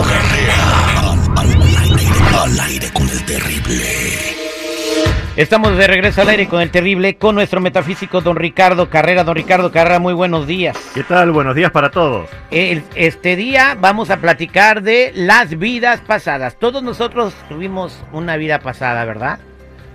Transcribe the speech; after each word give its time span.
Ricardo 0.00 0.04
Carrera. 0.08 1.12
Al, 2.42 2.60
aire, 2.60 2.90
con 2.92 3.08
el 3.08 3.24
terrible. 3.26 3.84
Estamos 5.36 5.76
de 5.76 5.86
regreso 5.86 6.22
al 6.22 6.30
aire 6.30 6.48
con 6.48 6.60
el 6.60 6.70
terrible, 6.70 7.16
con 7.16 7.34
nuestro 7.34 7.60
metafísico 7.60 8.20
don 8.20 8.36
Ricardo 8.36 8.88
Carrera. 8.88 9.24
Don 9.24 9.34
Ricardo 9.34 9.70
Carrera, 9.70 9.98
muy 9.98 10.14
buenos 10.14 10.46
días. 10.46 10.76
¿Qué 10.94 11.02
tal? 11.02 11.32
Buenos 11.32 11.54
días 11.54 11.70
para 11.70 11.90
todos. 11.90 12.30
este 12.50 13.36
día 13.36 13.76
vamos 13.78 14.10
a 14.10 14.18
platicar 14.18 14.82
de 14.82 15.12
las 15.14 15.58
vidas 15.58 16.00
pasadas. 16.00 16.56
Todos 16.56 16.82
nosotros 16.82 17.34
tuvimos 17.48 17.98
una 18.12 18.36
vida 18.36 18.60
pasada, 18.60 19.04
¿verdad? 19.04 19.38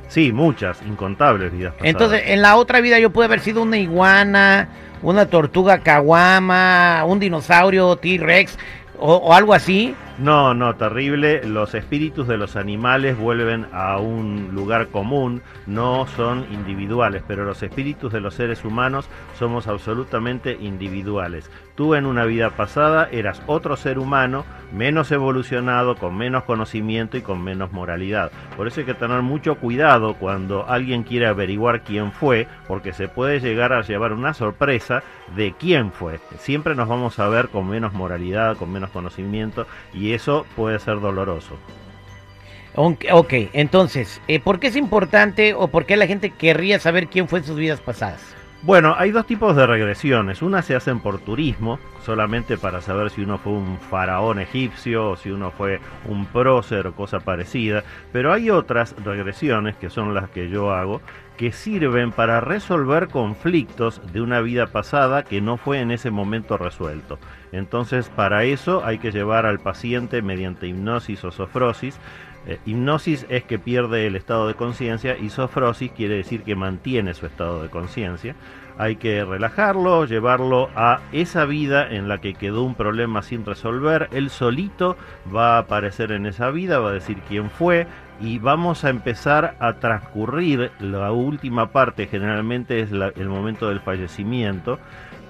Sí, 0.08 0.32
muchas, 0.32 0.82
incontables 0.84 1.52
vidas 1.52 1.74
pasadas. 1.74 1.90
Entonces, 1.90 2.24
en 2.28 2.42
la 2.42 2.58
otra 2.58 2.80
vida 2.80 3.00
yo 3.00 3.10
pude 3.10 3.26
haber 3.26 3.40
sido 3.40 3.64
una 3.64 3.78
iguana, 3.78 4.70
una 5.02 5.26
tortuga 5.26 5.80
caguama, 5.80 7.04
un 7.06 7.20
dinosaurio 7.20 7.96
T-Rex 7.96 8.58
o, 9.00 9.34
algo 9.34 9.54
así. 9.54 9.96
No, 10.18 10.54
no, 10.54 10.76
terrible. 10.76 11.44
Los 11.44 11.76
espíritus 11.76 12.26
de 12.26 12.38
los 12.38 12.56
animales 12.56 13.18
vuelven 13.18 13.68
a 13.74 13.98
un 13.98 14.52
lugar 14.54 14.88
común, 14.88 15.42
no 15.68 16.08
son 16.08 16.46
individuales, 16.54 17.22
pero 17.28 17.44
los 17.44 17.62
espíritus 17.62 18.14
de 18.14 18.22
los 18.22 18.34
seres 18.34 18.64
humanos 18.64 19.10
somos 19.38 19.68
absolutamente 19.68 20.58
individuales. 20.62 21.52
Tú 21.76 21.96
en 21.96 22.06
una 22.06 22.24
vida 22.24 22.52
pasada 22.52 23.10
eras 23.12 23.42
otro 23.48 23.76
ser 23.76 24.00
humano, 24.00 24.46
menos 24.72 25.12
evolucionado, 25.12 25.96
con 25.98 26.16
menos 26.16 26.46
conocimiento 26.46 27.18
y 27.18 27.22
con 27.22 27.44
menos 27.44 27.74
moralidad. 27.74 28.32
Por 28.56 28.68
eso 28.68 28.80
hay 28.80 28.86
que 28.86 28.94
tener 28.94 29.22
mucho 29.22 29.56
cuidado 29.56 30.14
cuando 30.14 30.66
alguien 30.70 31.04
quiere 31.04 31.28
averiguar 31.28 31.82
quién 31.82 32.14
fue, 32.14 32.48
porque 32.70 32.94
se 32.94 33.10
puede 33.10 33.42
llegar 33.42 33.74
a 33.74 33.82
llevar 33.82 34.14
una 34.14 34.34
sorpresa 34.34 35.04
de 35.36 35.54
quién 35.60 35.92
fue. 35.92 36.22
Siempre 36.38 36.76
nos 36.76 36.88
vamos 36.88 37.20
a 37.20 37.28
ver 37.28 37.50
con 37.50 37.68
menos 37.68 37.92
moralidad, 37.92 38.56
con 38.56 38.72
menos 38.72 38.92
conocimiento 38.92 39.68
y 39.94 40.05
y 40.06 40.14
eso 40.14 40.46
puede 40.56 40.78
ser 40.80 41.00
doloroso. 41.00 41.58
Ok, 42.76 43.34
entonces, 43.54 44.22
eh, 44.28 44.40
¿por 44.40 44.60
qué 44.60 44.68
es 44.68 44.76
importante 44.76 45.54
o 45.54 45.70
por 45.70 45.86
qué 45.86 45.96
la 45.96 46.08
gente 46.08 46.30
querría 46.30 46.78
saber 46.80 47.08
quién 47.08 47.28
fue 47.28 47.40
en 47.40 47.46
sus 47.46 47.56
vidas 47.56 47.80
pasadas? 47.80 48.22
Bueno, 48.66 48.96
hay 48.98 49.12
dos 49.12 49.28
tipos 49.28 49.56
de 49.56 49.68
regresiones. 49.68 50.42
Una 50.42 50.64
se 50.64 50.76
hacen 50.76 51.00
por 51.00 51.20
turismo, 51.20 51.78
solamente 52.04 52.58
para 52.58 52.82
saber 52.82 53.12
si 53.12 53.22
uno 53.22 53.38
fue 53.38 53.54
un 53.54 53.78
faraón 53.78 54.40
egipcio 54.40 55.12
o 55.12 55.16
si 55.16 55.30
uno 55.30 55.52
fue 55.52 55.80
un 56.06 56.26
prócer 56.26 56.88
o 56.88 56.96
cosa 56.96 57.20
parecida. 57.20 57.84
Pero 58.12 58.34
hay 58.34 58.50
otras 58.50 58.96
regresiones, 59.06 59.76
que 59.76 59.92
son 59.92 60.16
las 60.16 60.32
que 60.32 60.50
yo 60.50 60.74
hago, 60.74 61.02
que 61.38 61.52
sirven 61.52 62.12
para 62.12 62.42
resolver 62.42 63.08
conflictos 63.10 64.02
de 64.12 64.22
una 64.22 64.42
vida 64.42 64.66
pasada 64.66 65.22
que 65.22 65.42
no 65.42 65.58
fue 65.58 65.82
en 65.82 65.92
ese 65.92 66.10
momento 66.10 66.58
resuelto. 66.58 67.20
Entonces, 67.52 68.10
para 68.10 68.46
eso 68.46 68.84
hay 68.84 68.98
que 68.98 69.12
llevar 69.12 69.46
al 69.46 69.60
paciente 69.60 70.24
mediante 70.24 70.66
hipnosis 70.66 71.24
o 71.24 71.30
sofrosis 71.30 72.00
eh, 72.48 72.60
hipnosis 72.66 73.26
es 73.30 73.44
que 73.44 73.58
pierde 73.58 74.06
el 74.06 74.16
estado 74.16 74.48
de 74.48 74.54
conciencia 74.54 75.18
y 75.18 75.30
sofrosis 75.30 75.92
quiere 75.92 76.16
decir 76.16 76.44
que 76.44 76.56
mantiene 76.56 77.14
su 77.14 77.26
estado 77.26 77.64
de 77.64 77.70
conciencia. 77.70 78.36
Hay 78.78 78.98
que 78.98 79.24
relajarlo, 79.24 80.06
llevarlo 80.06 80.70
a 80.76 81.00
esa 81.12 81.46
vida 81.46 81.90
en 81.90 82.08
la 82.08 82.20
que 82.20 82.34
quedó 82.34 82.64
un 82.64 82.76
problema 82.76 83.22
sin 83.22 83.46
resolver. 83.46 84.10
Él 84.12 84.30
solito 84.30 84.98
va 85.34 85.56
a 85.56 85.60
aparecer 85.60 86.12
en 86.12 86.26
esa 86.26 86.52
vida, 86.52 86.80
va 86.80 86.90
a 86.90 86.94
decir 86.94 87.18
quién 87.28 87.50
fue 87.50 87.88
y 88.20 88.38
vamos 88.38 88.84
a 88.84 88.90
empezar 88.90 89.56
a 89.60 89.74
transcurrir 89.74 90.72
la 90.80 91.12
última 91.12 91.72
parte, 91.72 92.08
generalmente 92.08 92.80
es 92.80 92.92
el 92.92 93.30
momento 93.30 93.70
del 93.70 93.82
fallecimiento, 93.82 94.80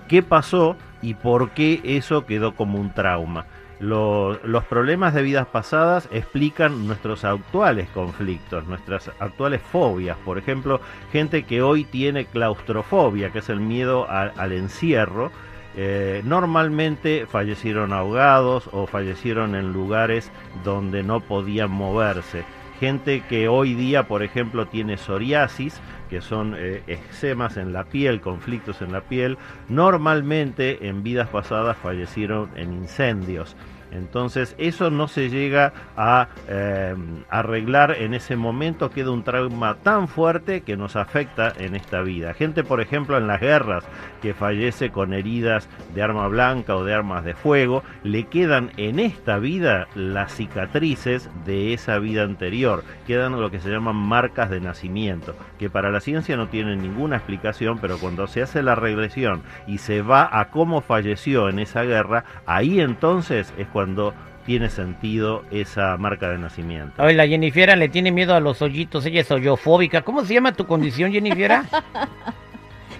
qué 0.07 0.21
pasó 0.21 0.75
y 1.01 1.13
por 1.15 1.51
qué 1.51 1.81
eso 1.83 2.25
quedó 2.25 2.55
como 2.55 2.79
un 2.79 2.93
trauma 2.93 3.45
los 3.79 4.63
problemas 4.69 5.13
de 5.13 5.21
vidas 5.21 5.47
pasadas 5.47 6.07
explican 6.11 6.87
nuestros 6.87 7.23
actuales 7.25 7.89
conflictos, 7.89 8.65
nuestras 8.67 9.09
actuales 9.19 9.61
fobias. 9.61 10.17
Por 10.23 10.37
ejemplo, 10.37 10.79
gente 11.11 11.43
que 11.43 11.61
hoy 11.61 11.83
tiene 11.83 12.25
claustrofobia, 12.25 13.31
que 13.31 13.39
es 13.39 13.49
el 13.49 13.59
miedo 13.59 14.07
al 14.09 14.51
encierro, 14.51 15.31
eh, 15.77 16.21
normalmente 16.23 17.25
fallecieron 17.25 17.91
ahogados 17.91 18.69
o 18.71 18.87
fallecieron 18.87 19.55
en 19.55 19.73
lugares 19.73 20.31
donde 20.63 21.03
no 21.03 21.19
podían 21.19 21.69
moverse. 21.69 22.45
Gente 22.79 23.23
que 23.27 23.49
hoy 23.49 23.73
día, 23.73 24.03
por 24.03 24.23
ejemplo, 24.23 24.67
tiene 24.67 24.97
psoriasis, 24.97 25.81
que 26.09 26.21
son 26.21 26.55
eh, 26.57 26.81
eczemas 26.87 27.57
en 27.57 27.73
la 27.73 27.83
piel, 27.83 28.21
conflictos 28.21 28.81
en 28.81 28.91
la 28.91 29.01
piel, 29.01 29.37
normalmente 29.69 30.87
en 30.87 31.03
vidas 31.03 31.29
pasadas 31.29 31.77
fallecieron 31.77 32.49
en 32.55 32.73
incendios. 32.73 33.55
Entonces 33.91 34.55
eso 34.57 34.89
no 34.89 35.07
se 35.07 35.29
llega 35.29 35.73
a 35.95 36.27
eh, 36.47 36.95
arreglar 37.29 37.95
en 37.99 38.13
ese 38.13 38.35
momento, 38.35 38.89
queda 38.89 39.11
un 39.11 39.23
trauma 39.23 39.75
tan 39.75 40.07
fuerte 40.07 40.61
que 40.61 40.77
nos 40.77 40.95
afecta 40.95 41.53
en 41.57 41.75
esta 41.75 42.01
vida. 42.01 42.33
Gente, 42.33 42.63
por 42.63 42.81
ejemplo, 42.81 43.17
en 43.17 43.27
las 43.27 43.39
guerras 43.39 43.85
que 44.21 44.33
fallece 44.33 44.91
con 44.91 45.13
heridas 45.13 45.69
de 45.93 46.01
arma 46.01 46.27
blanca 46.27 46.75
o 46.75 46.83
de 46.83 46.93
armas 46.93 47.23
de 47.23 47.35
fuego, 47.35 47.83
le 48.03 48.25
quedan 48.25 48.71
en 48.77 48.99
esta 48.99 49.37
vida 49.37 49.87
las 49.95 50.33
cicatrices 50.33 51.29
de 51.45 51.73
esa 51.73 51.99
vida 51.99 52.23
anterior, 52.23 52.83
quedan 53.07 53.39
lo 53.39 53.51
que 53.51 53.59
se 53.59 53.69
llaman 53.69 53.95
marcas 53.95 54.49
de 54.49 54.59
nacimiento, 54.59 55.35
que 55.59 55.69
para 55.69 55.91
la 55.91 55.99
ciencia 55.99 56.37
no 56.37 56.47
tienen 56.47 56.81
ninguna 56.81 57.17
explicación, 57.17 57.79
pero 57.79 57.97
cuando 57.97 58.27
se 58.27 58.41
hace 58.41 58.63
la 58.63 58.75
regresión 58.75 59.43
y 59.67 59.77
se 59.77 60.01
va 60.01 60.27
a 60.31 60.49
cómo 60.49 60.81
falleció 60.81 61.49
en 61.49 61.59
esa 61.59 61.83
guerra, 61.83 62.25
ahí 62.45 62.79
entonces 62.79 63.53
es 63.57 63.67
cuando 63.75 64.13
tiene 64.45 64.69
sentido 64.69 65.43
esa 65.51 65.97
marca 65.97 66.29
de 66.29 66.37
nacimiento. 66.37 67.03
Oye, 67.03 67.13
la 67.13 67.27
Jennifer 67.27 67.77
le 67.77 67.89
tiene 67.89 68.09
miedo 68.09 68.33
a 68.33 68.39
los 68.39 68.61
hoyitos, 68.61 69.05
ella 69.05 69.19
es 69.19 69.29
hoyofóbica. 69.29 70.01
¿Cómo 70.03 70.23
se 70.23 70.33
llama 70.33 70.53
tu 70.53 70.65
condición, 70.65 71.11
Jennifer? 71.11 71.59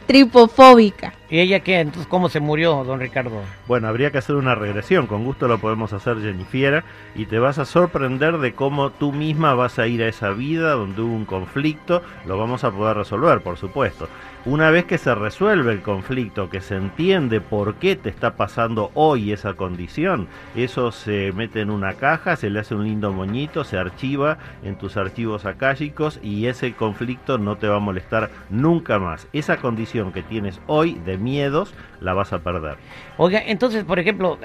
Tripofóbica. 0.07 1.13
¿Y 1.27 1.39
ella 1.39 1.59
qué? 1.61 1.79
Entonces, 1.79 2.07
¿cómo 2.07 2.29
se 2.29 2.39
murió, 2.39 2.83
don 2.83 2.99
Ricardo? 2.99 3.41
Bueno, 3.67 3.87
habría 3.87 4.11
que 4.11 4.19
hacer 4.19 4.35
una 4.35 4.53
regresión, 4.53 5.07
con 5.07 5.23
gusto 5.23 5.47
lo 5.47 5.57
podemos 5.57 5.91
hacer, 5.91 6.21
Jennifer, 6.21 6.83
y 7.15 7.25
te 7.25 7.39
vas 7.39 7.57
a 7.57 7.65
sorprender 7.65 8.37
de 8.37 8.53
cómo 8.53 8.91
tú 8.91 9.11
misma 9.11 9.55
vas 9.55 9.79
a 9.79 9.87
ir 9.87 10.03
a 10.03 10.07
esa 10.07 10.29
vida 10.29 10.73
donde 10.73 11.01
hubo 11.01 11.15
un 11.15 11.25
conflicto, 11.25 12.03
lo 12.27 12.37
vamos 12.37 12.63
a 12.63 12.71
poder 12.71 12.97
resolver, 12.97 13.41
por 13.41 13.57
supuesto. 13.57 14.07
Una 14.45 14.69
vez 14.69 14.85
que 14.85 14.99
se 14.99 15.15
resuelve 15.15 15.73
el 15.73 15.81
conflicto, 15.81 16.51
que 16.51 16.61
se 16.61 16.75
entiende 16.75 17.41
por 17.41 17.75
qué 17.75 17.95
te 17.95 18.09
está 18.09 18.35
pasando 18.35 18.91
hoy 18.93 19.31
esa 19.31 19.55
condición, 19.55 20.27
eso 20.55 20.91
se 20.91 21.31
mete 21.31 21.61
en 21.61 21.71
una 21.71 21.95
caja, 21.95 22.35
se 22.35 22.51
le 22.51 22.59
hace 22.59 22.75
un 22.75 22.83
lindo 22.83 23.11
moñito, 23.11 23.63
se 23.63 23.79
archiva 23.79 24.37
en 24.63 24.75
tus 24.75 24.97
archivos 24.97 25.45
akáshicos 25.45 26.19
y 26.21 26.45
ese 26.45 26.73
conflicto 26.73 27.39
no 27.39 27.57
te 27.57 27.67
va 27.67 27.77
a 27.77 27.79
molestar 27.79 28.29
nunca 28.51 28.99
más. 28.99 29.27
Esa 29.33 29.57
condición 29.57 29.94
que 30.13 30.21
tienes 30.21 30.59
hoy 30.67 30.95
de 31.05 31.17
miedos 31.17 31.73
la 32.01 32.13
vas 32.13 32.33
a 32.33 32.39
perder. 32.39 32.77
Oiga, 33.17 33.41
entonces, 33.45 33.83
por 33.83 33.99
ejemplo, 33.99 34.37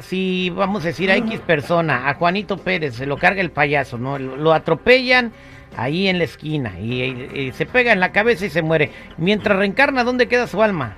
si 0.00 0.50
vamos 0.50 0.84
a 0.84 0.88
decir 0.88 1.10
a 1.10 1.16
X 1.16 1.40
persona, 1.40 2.08
a 2.08 2.14
Juanito 2.14 2.58
Pérez, 2.58 2.94
se 2.94 3.06
lo 3.06 3.16
carga 3.16 3.40
el 3.40 3.50
payaso, 3.50 3.98
¿no? 3.98 4.18
Lo 4.18 4.52
atropellan 4.52 5.32
ahí 5.76 6.08
en 6.08 6.18
la 6.18 6.24
esquina 6.24 6.78
y, 6.78 7.52
se 7.52 7.66
pega 7.66 7.92
en 7.92 8.00
la 8.00 8.12
cabeza 8.12 8.46
y 8.46 8.50
se 8.50 8.62
muere. 8.62 8.90
Mientras 9.16 9.56
reencarna, 9.56 10.04
¿dónde 10.04 10.28
queda 10.28 10.46
su 10.46 10.62
alma? 10.62 10.96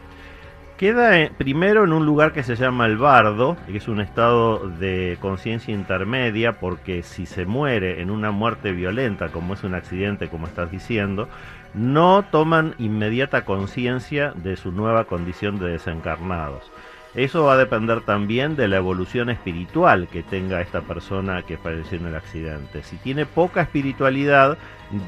Queda 0.76 1.20
eh, 1.20 1.31
primero 1.37 1.84
en 1.84 1.93
un 1.93 2.05
lugar 2.05 2.32
que 2.32 2.43
se 2.43 2.56
llama 2.56 2.87
el 2.87 2.96
bardo, 2.96 3.56
que 3.67 3.76
es 3.76 3.87
un 3.87 4.00
estado 4.00 4.69
de 4.69 5.17
conciencia 5.20 5.72
intermedia, 5.72 6.55
porque 6.55 7.05
si 7.05 7.26
se 7.26 7.46
muere 7.46 8.00
en 8.00 8.11
una 8.11 8.32
muerte 8.32 8.72
violenta, 8.72 9.28
como 9.28 9.55
es 9.55 9.62
un 9.62 9.75
accidente, 9.75 10.28
como 10.28 10.49
estás 10.49 10.72
diciendo, 10.72 11.28
no 11.74 12.24
toman 12.30 12.74
inmediata 12.78 13.44
conciencia 13.44 14.32
de 14.36 14.56
su 14.56 14.72
nueva 14.72 15.04
condición 15.04 15.58
de 15.58 15.70
desencarnados. 15.70 16.70
Eso 17.14 17.44
va 17.44 17.54
a 17.54 17.58
depender 17.58 18.00
también 18.00 18.56
de 18.56 18.69
la 18.69 18.78
evolución 18.78 19.28
espiritual 19.28 20.08
que 20.08 20.22
tenga 20.22 20.62
esta 20.62 20.80
persona 20.80 21.42
que 21.42 21.58
falleció 21.58 21.98
en 21.98 22.06
el 22.06 22.14
accidente. 22.14 22.82
Si 22.82 22.96
tiene 22.96 23.26
poca 23.26 23.60
espiritualidad, 23.60 24.56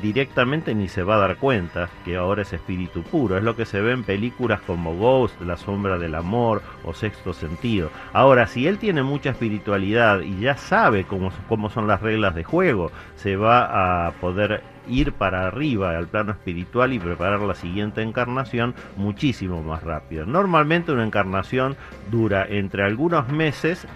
directamente 0.02 0.75
ni 0.75 0.88
se 0.88 1.02
va 1.02 1.14
a 1.14 1.20
dar 1.20 1.37
cuenta 1.38 1.88
que 2.05 2.16
ahora 2.16 2.43
es 2.43 2.52
espíritu 2.52 3.02
puro. 3.05 3.38
Es 3.38 3.43
lo 3.43 3.56
que 3.56 3.64
se 3.64 3.81
ve 3.81 3.93
en 3.93 4.05
películas 4.05 4.61
como 4.61 4.94
Ghost, 4.96 5.40
La 5.40 5.56
sombra 5.56 5.96
del 5.96 6.14
amor 6.14 6.61
o 6.84 6.93
Sexto 6.93 7.32
sentido. 7.32 7.90
Ahora, 8.12 8.49
si 8.49 8.66
él 8.66 8.76
tiene 8.76 9.02
mucha 9.02 9.31
espiritualidad 9.31 10.20
y 10.20 10.40
ya 10.40 10.58
sabe 10.58 11.05
cómo, 11.05 11.32
cómo 11.49 11.70
son 11.70 11.87
las 11.87 12.02
reglas 12.02 12.34
de 12.34 12.44
juego, 12.44 12.90
se 13.16 13.37
va 13.37 14.06
a 14.06 14.12
poder 14.12 14.62
ir 14.89 15.13
para 15.13 15.47
arriba 15.47 15.97
al 15.97 16.09
plano 16.09 16.33
espiritual 16.33 16.93
y 16.93 16.99
preparar 16.99 17.41
la 17.41 17.55
siguiente 17.55 18.03
encarnación 18.03 18.75
muchísimo 18.97 19.63
más 19.63 19.83
rápido. 19.83 20.27
Normalmente 20.27 20.93
una 20.93 21.05
encarnación 21.05 21.77
dura 22.11 22.47
entre 22.49 22.85
algunos 22.85 23.29
meses 23.29 23.87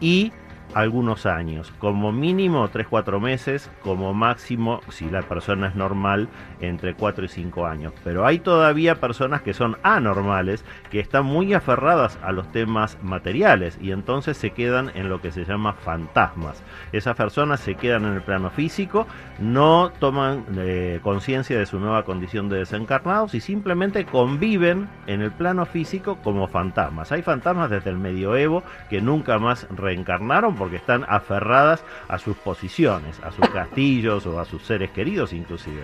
y 0.00 0.32
algunos 0.74 1.26
años, 1.26 1.72
como 1.78 2.12
mínimo 2.12 2.68
3-4 2.68 3.20
meses, 3.20 3.70
como 3.82 4.14
máximo, 4.14 4.80
si 4.90 5.08
la 5.08 5.22
persona 5.22 5.68
es 5.68 5.74
normal, 5.74 6.28
entre 6.60 6.94
4 6.94 7.24
y 7.24 7.28
5 7.28 7.66
años. 7.66 7.92
Pero 8.04 8.26
hay 8.26 8.38
todavía 8.38 8.96
personas 8.96 9.42
que 9.42 9.54
son 9.54 9.76
anormales, 9.82 10.64
que 10.90 11.00
están 11.00 11.24
muy 11.24 11.54
aferradas 11.54 12.18
a 12.22 12.32
los 12.32 12.50
temas 12.52 12.98
materiales 13.02 13.78
y 13.80 13.92
entonces 13.92 14.36
se 14.36 14.50
quedan 14.50 14.90
en 14.94 15.08
lo 15.08 15.20
que 15.20 15.32
se 15.32 15.44
llama 15.44 15.72
fantasmas. 15.72 16.62
Esas 16.92 17.16
personas 17.16 17.60
se 17.60 17.74
quedan 17.74 18.04
en 18.04 18.14
el 18.14 18.22
plano 18.22 18.50
físico, 18.50 19.06
no 19.38 19.90
toman 19.98 20.44
eh, 20.56 21.00
conciencia 21.02 21.58
de 21.58 21.66
su 21.66 21.78
nueva 21.80 22.04
condición 22.04 22.48
de 22.48 22.58
desencarnados 22.58 23.34
y 23.34 23.40
simplemente 23.40 24.04
conviven 24.04 24.88
en 25.06 25.22
el 25.22 25.32
plano 25.32 25.66
físico 25.66 26.18
como 26.22 26.48
fantasmas. 26.48 27.12
Hay 27.12 27.22
fantasmas 27.22 27.70
desde 27.70 27.90
el 27.90 27.98
medioevo 27.98 28.62
que 28.90 29.00
nunca 29.00 29.38
más 29.38 29.66
reencarnaron 29.70 30.57
porque 30.58 30.76
están 30.76 31.04
aferradas 31.08 31.82
a 32.08 32.18
sus 32.18 32.36
posiciones, 32.36 33.18
a 33.22 33.30
sus 33.32 33.48
castillos 33.50 34.26
o 34.26 34.38
a 34.40 34.44
sus 34.44 34.62
seres 34.62 34.90
queridos 34.90 35.32
inclusive. 35.32 35.82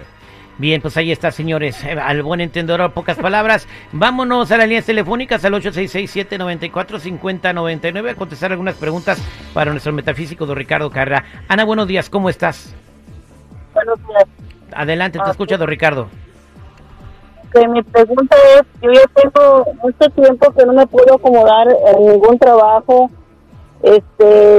Bien, 0.56 0.80
pues 0.80 0.96
ahí 0.96 1.10
está, 1.10 1.32
señores. 1.32 1.82
Eh, 1.84 1.98
al 2.00 2.22
buen 2.22 2.40
entendedor, 2.40 2.92
pocas 2.92 3.18
palabras. 3.18 3.66
Vámonos 3.90 4.52
a 4.52 4.56
las 4.56 4.68
líneas 4.68 4.86
telefónicas 4.86 5.44
al 5.44 5.54
866-794-5099 5.54 8.10
a 8.10 8.14
contestar 8.14 8.52
algunas 8.52 8.76
preguntas 8.76 9.20
para 9.52 9.72
nuestro 9.72 9.92
metafísico 9.92 10.46
don 10.46 10.54
Ricardo 10.56 10.90
Carrera. 10.90 11.24
Ana, 11.48 11.64
buenos 11.64 11.88
días, 11.88 12.08
¿cómo 12.08 12.28
estás? 12.28 12.72
Buenos 13.72 13.98
días. 14.06 14.24
Adelante, 14.72 15.18
te 15.18 15.24
Ah, 15.26 15.30
escucha 15.32 15.56
don 15.56 15.66
Ricardo. 15.68 16.08
Que 17.52 17.66
mi 17.68 17.82
pregunta 17.82 18.36
es, 18.56 18.62
yo 18.82 18.90
ya 18.92 19.02
tengo 19.14 19.64
mucho 19.82 20.08
tiempo 20.10 20.52
que 20.52 20.66
no 20.66 20.72
me 20.72 20.86
puedo 20.86 21.14
acomodar 21.14 21.66
en 21.68 22.06
ningún 22.06 22.38
trabajo. 22.38 23.10
Este, 23.84 24.58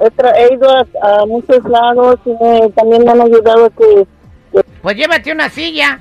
he, 0.00 0.54
ido 0.54 0.70
a, 0.70 0.86
a 1.02 1.26
muchos 1.26 1.62
lados 1.64 2.16
y 2.24 2.30
me- 2.30 2.70
también 2.70 3.04
me 3.04 3.10
han 3.10 3.20
ayudado 3.22 3.68
que, 3.70 4.06
Pues 4.82 4.96
llévate 4.96 5.32
una 5.32 5.48
silla. 5.50 5.98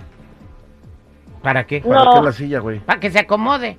¿Para 1.41 1.65
qué? 1.65 1.81
¿Para 1.81 2.05
No. 2.05 2.13
qué 2.15 2.21
la 2.21 2.31
silla, 2.31 2.59
güey? 2.59 2.79
Para 2.79 2.99
que 2.99 3.11
se 3.11 3.19
acomode. 3.19 3.77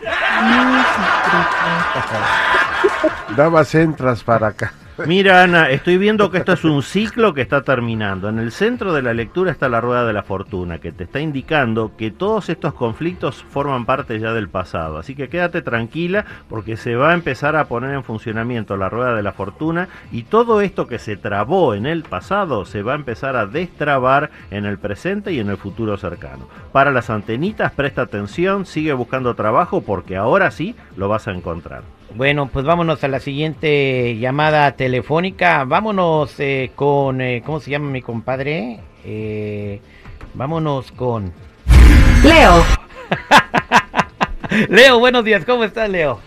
Dabas 3.36 3.74
entras 3.74 4.22
para 4.22 4.48
acá. 4.48 4.72
Mira, 5.04 5.42
Ana, 5.42 5.68
estoy 5.68 5.98
viendo 5.98 6.30
que 6.30 6.38
esto 6.38 6.54
es 6.54 6.64
un 6.64 6.82
ciclo 6.82 7.34
que 7.34 7.42
está 7.42 7.60
terminando. 7.60 8.30
En 8.30 8.38
el 8.38 8.50
centro 8.50 8.94
de 8.94 9.02
la 9.02 9.12
lectura 9.12 9.52
está 9.52 9.68
la 9.68 9.82
rueda 9.82 10.06
de 10.06 10.14
la 10.14 10.22
fortuna, 10.22 10.78
que 10.78 10.90
te 10.90 11.04
está 11.04 11.20
indicando 11.20 11.92
que 11.98 12.10
todos 12.10 12.48
estos 12.48 12.72
conflictos 12.72 13.44
forman 13.50 13.84
parte 13.84 14.18
ya 14.18 14.32
del 14.32 14.48
pasado. 14.48 14.96
Así 14.96 15.14
que 15.14 15.28
quédate 15.28 15.60
tranquila 15.60 16.24
porque 16.48 16.78
se 16.78 16.96
va 16.96 17.10
a 17.10 17.14
empezar 17.14 17.56
a 17.56 17.66
poner 17.66 17.94
en 17.94 18.04
funcionamiento 18.04 18.78
la 18.78 18.88
rueda 18.88 19.14
de 19.14 19.22
la 19.22 19.32
fortuna 19.32 19.88
y 20.12 20.22
todo 20.22 20.62
esto 20.62 20.86
que 20.86 20.98
se 20.98 21.18
trabó 21.18 21.74
en 21.74 21.84
el 21.84 22.02
pasado 22.02 22.64
se 22.64 22.82
va 22.82 22.92
a 22.92 22.96
empezar 22.96 23.36
a 23.36 23.46
destrabar 23.46 24.30
en 24.50 24.64
el 24.64 24.78
presente 24.78 25.30
y 25.30 25.40
en 25.40 25.50
el 25.50 25.58
futuro 25.58 25.98
cercano. 25.98 26.48
Para 26.72 26.90
las 26.90 27.10
antenitas, 27.10 27.70
presta 27.72 28.00
atención, 28.00 28.64
sigue 28.64 28.94
buscando 28.94 29.34
trabajo 29.34 29.82
porque 29.82 30.16
ahora 30.16 30.50
sí 30.50 30.74
lo 30.96 31.10
vas 31.10 31.28
a 31.28 31.32
encontrar. 31.32 31.82
Bueno, 32.14 32.48
pues 32.52 32.64
vámonos 32.64 33.02
a 33.04 33.08
la 33.08 33.20
siguiente 33.20 34.16
llamada 34.18 34.72
telefónica. 34.72 35.64
Vámonos 35.64 36.38
eh, 36.40 36.70
con, 36.74 37.20
eh, 37.20 37.42
¿cómo 37.44 37.60
se 37.60 37.70
llama 37.70 37.90
mi 37.90 38.00
compadre? 38.00 38.80
Eh, 39.04 39.80
vámonos 40.34 40.92
con... 40.92 41.32
Leo, 42.22 42.64
Leo, 44.68 44.98
buenos 44.98 45.24
días, 45.24 45.44
¿cómo 45.44 45.64
estás, 45.64 45.88
Leo? 45.90 46.20